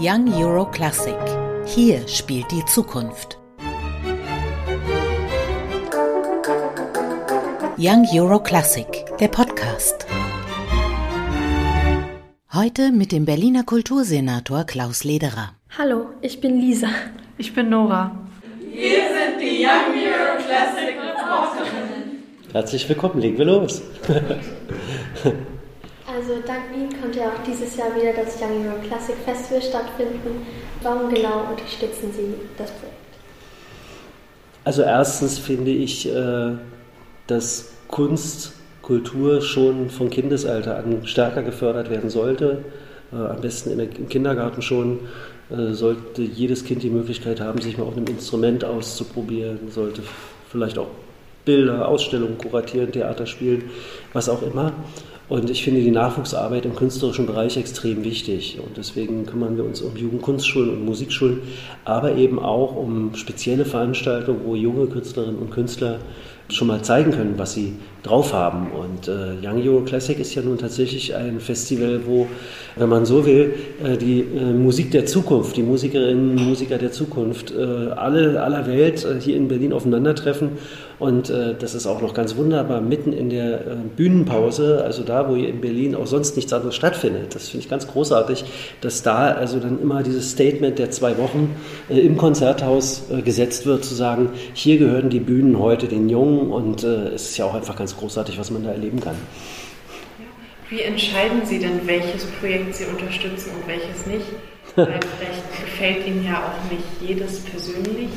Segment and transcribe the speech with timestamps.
[0.00, 1.18] Young Euro Classic.
[1.66, 3.36] Hier spielt die Zukunft.
[7.76, 8.86] Young Euro Classic,
[9.18, 10.06] der Podcast.
[12.54, 15.54] Heute mit dem Berliner Kultursenator Klaus Lederer.
[15.76, 16.90] Hallo, ich bin Lisa.
[17.36, 18.16] Ich bin Nora.
[18.70, 22.22] Wir sind die Young Euro Classic Reporterinnen.
[22.52, 23.82] Herzlich willkommen, legen wir los.
[26.06, 26.87] Also dank Ihnen
[27.18, 30.46] ja auch dieses Jahr wieder das Young Euro Classic Festival stattfinden.
[30.82, 32.96] Warum genau unterstützen Sie das Projekt?
[34.64, 36.52] Also erstens finde ich, äh,
[37.26, 42.64] dass Kunst, Kultur schon von Kindesalter an stärker gefördert werden sollte.
[43.12, 45.00] Äh, am besten im Kindergarten schon
[45.50, 50.02] äh, sollte jedes Kind die Möglichkeit haben, sich mal auf einem Instrument auszuprobieren, sollte
[50.50, 50.88] vielleicht auch
[51.44, 53.70] Bilder, Ausstellungen kuratieren, Theater spielen,
[54.12, 54.72] was auch immer.
[55.28, 58.58] Und ich finde die Nachwuchsarbeit im künstlerischen Bereich extrem wichtig.
[58.64, 61.40] Und deswegen kümmern wir uns um Jugendkunstschulen und Musikschulen,
[61.84, 65.98] aber eben auch um spezielle Veranstaltungen, wo junge Künstlerinnen und Künstler
[66.50, 68.68] schon mal zeigen können, was sie drauf haben.
[68.72, 72.26] Und äh, Young Euro Classic ist ja nun tatsächlich ein Festival, wo,
[72.76, 76.90] wenn man so will, äh, die äh, Musik der Zukunft, die Musikerinnen und Musiker der
[76.90, 80.52] Zukunft, äh, alle aller Welt äh, hier in Berlin aufeinandertreffen.
[80.98, 85.36] Und äh, das ist auch noch ganz wunderbar mitten in der Bühnenpause, also da, wo
[85.36, 87.34] hier in Berlin auch sonst nichts anderes stattfindet.
[87.34, 88.44] Das finde ich ganz großartig,
[88.82, 91.56] dass da also dann immer dieses Statement der zwei Wochen
[91.88, 97.30] im Konzerthaus gesetzt wird, zu sagen, hier gehören die Bühnen heute den Jungen und es
[97.30, 99.16] ist ja auch einfach ganz großartig, was man da erleben kann.
[100.68, 104.26] Wie entscheiden Sie denn, welches Projekt Sie unterstützen und welches nicht?
[104.76, 108.10] Weil vielleicht gefällt Ihnen ja auch nicht jedes persönlich.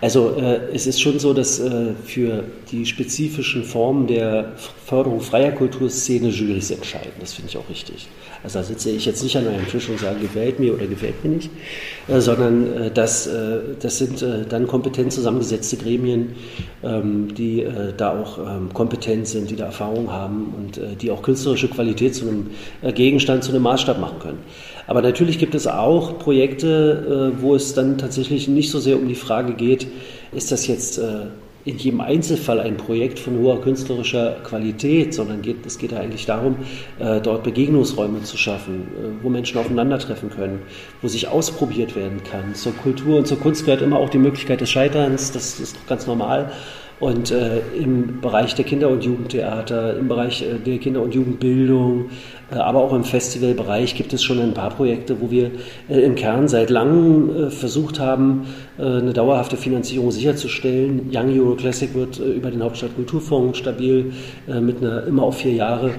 [0.00, 4.52] Also äh, es ist schon so, dass äh, für die spezifischen Formen der
[4.86, 7.12] Förderung freier Kulturszene Jurys entscheiden.
[7.20, 8.08] Das finde ich auch richtig.
[8.42, 11.22] Also da sitze ich jetzt nicht an einem Tisch und sage, gefällt mir oder gefällt
[11.22, 11.50] mir nicht,
[12.08, 16.34] äh, sondern äh, das, äh, das sind äh, dann kompetent zusammengesetzte Gremien,
[16.82, 17.66] ähm, die
[17.96, 22.26] da auch ähm, kompetent sind, die da Erfahrung haben und die auch künstlerische Qualität zu
[22.26, 22.50] einem
[22.94, 24.38] Gegenstand, zu einem Maßstab machen können.
[24.86, 29.14] Aber natürlich gibt es auch Projekte, wo es dann tatsächlich nicht so sehr um die
[29.14, 29.86] Frage geht,
[30.32, 31.00] ist das jetzt
[31.64, 36.24] in jedem Einzelfall ein Projekt von hoher künstlerischer Qualität, sondern geht, es geht ja eigentlich
[36.24, 36.56] darum,
[36.98, 40.60] äh, dort Begegnungsräume zu schaffen, äh, wo Menschen aufeinandertreffen können,
[41.02, 42.54] wo sich ausprobiert werden kann.
[42.54, 46.06] Zur Kultur und zur Kunst gehört immer auch die Möglichkeit des Scheiterns, das ist ganz
[46.06, 46.50] normal.
[46.98, 52.06] Und äh, im Bereich der Kinder- und Jugendtheater, im Bereich äh, der Kinder- und Jugendbildung,
[52.06, 55.52] äh, aber auch im Festivalbereich gibt es schon ein paar Projekte, wo wir
[55.88, 58.46] äh, im Kern seit langem äh, versucht haben,
[58.78, 61.10] eine dauerhafte Finanzierung sicherzustellen.
[61.12, 64.10] Young Euro Classic wird über den Hauptstadtkulturfonds stabil
[64.46, 65.90] mit einer immer auf vier Jahre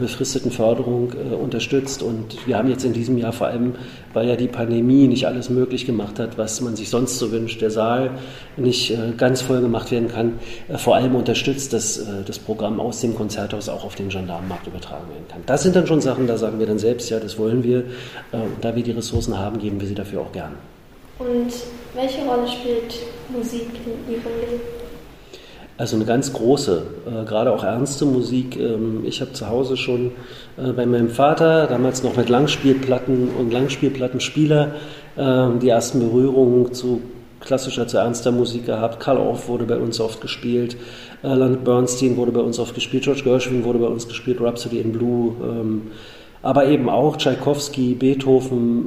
[0.00, 2.02] befristeten Förderung unterstützt.
[2.02, 3.74] Und wir haben jetzt in diesem Jahr vor allem,
[4.14, 7.62] weil ja die Pandemie nicht alles möglich gemacht hat, was man sich sonst so wünscht,
[7.62, 8.10] der Saal
[8.56, 10.32] nicht ganz voll gemacht werden kann,
[10.74, 15.28] vor allem unterstützt, dass das Programm aus dem Konzerthaus auch auf den Gendarmenmarkt übertragen werden
[15.28, 15.42] kann.
[15.46, 17.84] Das sind dann schon Sachen, da sagen wir dann selbst, ja, das wollen wir.
[18.32, 20.52] Und da wir die Ressourcen haben, geben wir sie dafür auch gern.
[21.18, 21.52] Und
[21.94, 22.94] welche Rolle spielt
[23.30, 24.62] Musik in Ihrem Leben?
[25.76, 28.56] Also eine ganz große, äh, gerade auch ernste Musik.
[28.56, 30.12] Ähm, ich habe zu Hause schon
[30.56, 34.74] äh, bei meinem Vater, damals noch mit Langspielplatten und Langspielplattenspieler,
[35.16, 37.02] äh, die ersten Berührungen zu
[37.44, 39.00] klassischer, zu ernster Musik gehabt.
[39.00, 40.76] Karl Orff wurde bei uns oft gespielt,
[41.22, 44.80] äh, Leonard Bernstein wurde bei uns oft gespielt, George Gershwin wurde bei uns gespielt, Rhapsody
[44.80, 45.82] in Blue, ähm,
[46.42, 48.84] aber eben auch Tchaikovsky, Beethoven,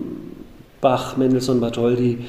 [0.82, 2.20] Bach, Mendelssohn, Bartholdy.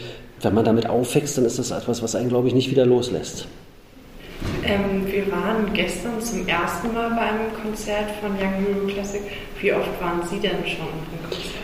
[0.41, 3.47] Wenn man damit aufwächst, dann ist das etwas, was einen, glaube ich, nicht wieder loslässt.
[4.65, 9.23] Ähm, wir waren gestern zum ersten Mal bei einem Konzert von Young Euro Classic.
[9.61, 11.58] Wie oft waren Sie denn schon im Konzert?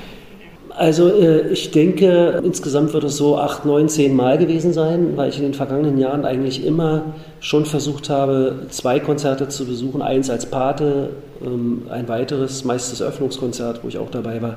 [0.77, 5.29] Also äh, ich denke, insgesamt wird es so acht, neun, zehn Mal gewesen sein, weil
[5.29, 10.03] ich in den vergangenen Jahren eigentlich immer schon versucht habe, zwei Konzerte zu besuchen.
[10.03, 11.11] Eins als Pate,
[11.45, 14.57] ähm, ein weiteres, meist das Öffnungskonzert, wo ich auch dabei war.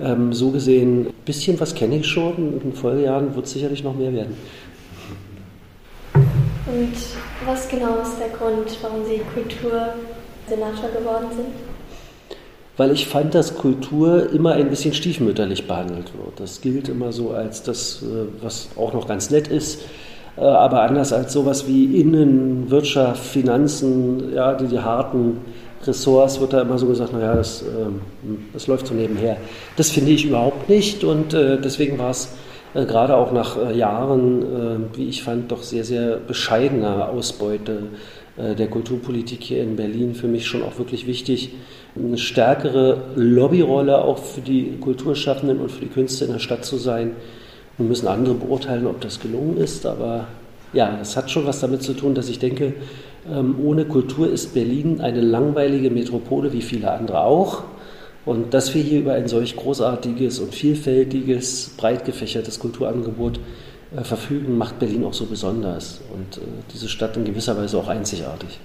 [0.00, 2.36] Ähm, so gesehen, ein bisschen was kenne ich schon.
[2.38, 4.36] In den Folgejahren wird es sicherlich noch mehr werden.
[6.14, 6.96] Und
[7.46, 11.71] was genau ist der Grund, warum Sie Kultursenator geworden sind?
[12.76, 16.40] Weil ich fand, dass Kultur immer ein bisschen stiefmütterlich behandelt wird.
[16.40, 19.82] Das gilt immer so als das, äh, was auch noch ganz nett ist,
[20.36, 25.38] äh, aber anders als sowas wie Innen, Wirtschaft, Finanzen, ja, die, die harten
[25.84, 28.00] Ressorts wird da immer so gesagt, naja, das, ähm,
[28.52, 29.36] das läuft so nebenher.
[29.76, 32.32] Das finde ich überhaupt nicht und äh, deswegen war es
[32.74, 37.88] gerade auch nach Jahren, wie ich fand, doch sehr, sehr bescheidener Ausbeute
[38.36, 41.50] der Kulturpolitik hier in Berlin für mich schon auch wirklich wichtig,
[41.94, 46.78] eine stärkere Lobbyrolle auch für die Kulturschaffenden und für die Künste in der Stadt zu
[46.78, 47.12] sein.
[47.76, 50.28] Nun müssen andere beurteilen, ob das gelungen ist, aber
[50.72, 52.74] ja, das hat schon was damit zu tun, dass ich denke,
[53.30, 57.64] ähm, ohne Kultur ist Berlin eine langweilige Metropole wie viele andere auch.
[58.24, 63.40] Und dass wir hier über ein solch großartiges und vielfältiges, breit gefächertes Kulturangebot
[63.96, 67.88] äh, verfügen, macht Berlin auch so besonders und äh, diese Stadt in gewisser Weise auch
[67.88, 68.58] einzigartig.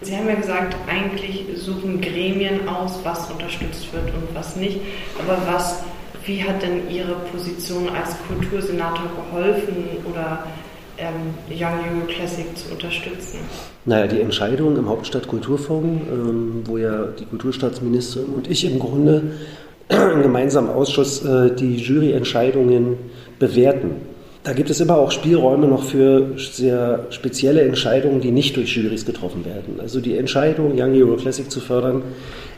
[0.00, 4.78] Sie haben ja gesagt, eigentlich suchen Gremien aus, was unterstützt wird und was nicht.
[5.18, 5.82] Aber was,
[6.26, 9.76] wie hat denn Ihre Position als Kultursenator geholfen
[10.10, 10.44] oder
[10.98, 13.38] ähm, Young Euro Classic zu unterstützen?
[13.86, 19.32] Naja, die Entscheidung im Hauptstadtkulturfonds, ähm, wo ja die Kulturstaatsministerin und ich im Grunde
[19.88, 22.98] im gemeinsamen Ausschuss äh, die Juryentscheidungen
[23.38, 24.13] bewerten.
[24.44, 29.06] Da gibt es immer auch Spielräume noch für sehr spezielle Entscheidungen, die nicht durch Jurys
[29.06, 29.80] getroffen werden.
[29.80, 32.02] Also die Entscheidung, Young Euro Classic zu fördern,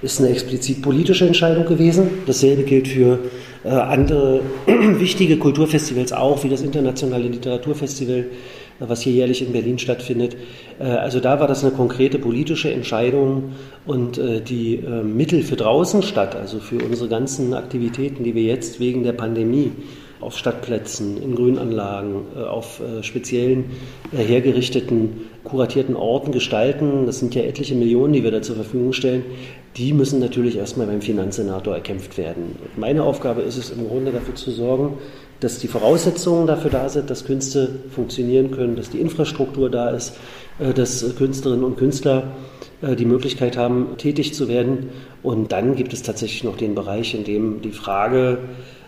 [0.03, 2.09] ist eine explizit politische Entscheidung gewesen.
[2.27, 3.21] Dasselbe gilt für
[3.62, 8.25] äh, andere wichtige Kulturfestivals auch, wie das Internationale Literaturfestival,
[8.81, 10.37] was hier jährlich in Berlin stattfindet.
[10.81, 13.53] Äh, also da war das eine konkrete politische Entscheidung
[13.87, 18.43] und äh, die äh, Mittel für draußen statt, also für unsere ganzen Aktivitäten, die wir
[18.43, 19.71] jetzt wegen der Pandemie
[20.20, 23.66] auf Stadtplätzen, in Grünanlagen, äh, auf äh, speziellen
[24.12, 27.06] äh, hergerichteten, kuratierten Orten gestalten.
[27.06, 29.24] Das sind ja etliche Millionen, die wir da zur Verfügung stellen.
[29.76, 32.56] Die müssen natürlich erstmal beim Finanzsenator erkämpft werden.
[32.76, 34.96] Meine Aufgabe ist es im Grunde dafür zu sorgen,
[35.40, 40.16] dass die Voraussetzungen dafür da sind, dass Künste funktionieren können, dass die Infrastruktur da ist,
[40.74, 42.32] dass Künstlerinnen und Künstler
[42.80, 44.88] die Möglichkeit haben, tätig zu werden.
[45.22, 48.38] Und dann gibt es tatsächlich noch den Bereich, in dem die Frage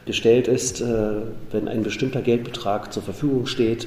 [0.08, 1.20] gestellt ist, äh,
[1.52, 3.86] wenn ein bestimmter Geldbetrag zur Verfügung steht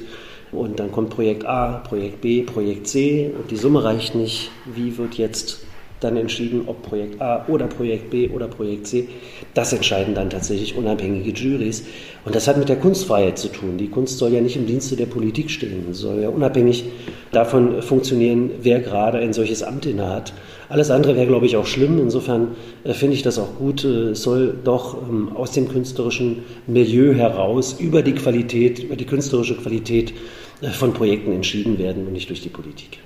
[0.52, 4.96] und dann kommt Projekt A, Projekt B, Projekt C und die Summe reicht nicht, wie
[4.96, 5.60] wird jetzt
[6.04, 9.08] dann entschieden, ob Projekt A oder Projekt B oder Projekt C.
[9.54, 11.84] Das entscheiden dann tatsächlich unabhängige Juries.
[12.24, 13.78] Und das hat mit der Kunstfreiheit zu tun.
[13.78, 15.92] Die Kunst soll ja nicht im Dienste der Politik stehen.
[15.92, 16.84] Soll ja unabhängig
[17.32, 20.32] davon funktionieren, wer gerade ein solches Amt innehat.
[20.68, 21.98] Alles andere wäre, glaube ich, auch schlimm.
[21.98, 23.84] Insofern äh, finde ich das auch gut.
[23.84, 29.04] Äh, es soll doch ähm, aus dem künstlerischen Milieu heraus über die Qualität, über die
[29.04, 30.14] künstlerische Qualität
[30.62, 33.00] äh, von Projekten entschieden werden und nicht durch die Politik.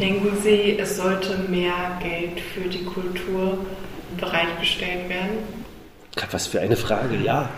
[0.00, 3.58] Denken Sie, es sollte mehr Geld für die Kultur
[4.18, 5.38] bereitgestellt werden?
[6.30, 7.48] Was für eine Frage, ja.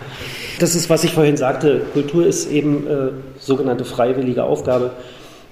[0.59, 1.81] Das ist, was ich vorhin sagte.
[1.93, 4.91] Kultur ist eben äh, sogenannte freiwillige Aufgabe.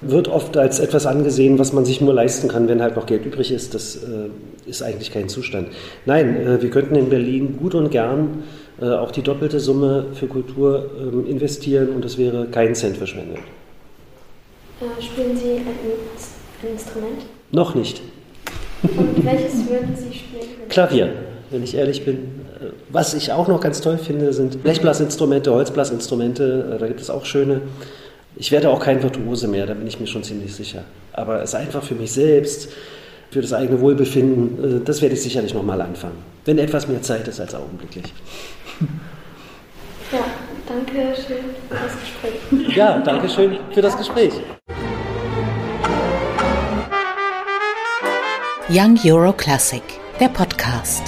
[0.00, 3.24] Wird oft als etwas angesehen, was man sich nur leisten kann, wenn halt noch Geld
[3.24, 3.74] übrig ist.
[3.74, 4.28] Das äh,
[4.66, 5.68] ist eigentlich kein Zustand.
[6.04, 8.44] Nein, äh, wir könnten in Berlin gut und gern
[8.80, 13.38] äh, auch die doppelte Summe für Kultur ähm, investieren und es wäre kein Cent verschwendet.
[14.78, 15.64] Äh, spielen Sie ein
[16.62, 17.22] ein Instrument?
[17.52, 18.00] Noch nicht.
[18.82, 20.68] Und welches würden Sie spielen?
[20.68, 21.12] Klavier,
[21.50, 22.44] wenn ich ehrlich bin.
[22.88, 26.76] Was ich auch noch ganz toll finde, sind Blechblasinstrumente, Holzblasinstrumente.
[26.78, 27.62] Da gibt es auch schöne.
[28.36, 30.84] Ich werde auch kein Virtuose mehr, da bin ich mir schon ziemlich sicher.
[31.12, 32.68] Aber es ist einfach für mich selbst,
[33.30, 36.18] für das eigene Wohlbefinden, äh, das werde ich sicherlich nochmal anfangen.
[36.44, 38.04] Wenn etwas mehr Zeit ist als augenblicklich.
[40.12, 40.24] Ja,
[40.68, 41.36] danke schön
[41.68, 42.76] für das Gespräch.
[42.76, 44.32] Ja, danke schön für das Gespräch.
[48.68, 49.82] Young Euro Classic,
[50.18, 51.04] der Podcast.